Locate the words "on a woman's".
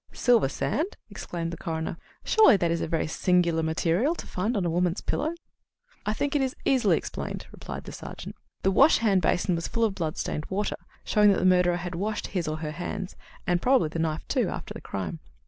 4.57-5.01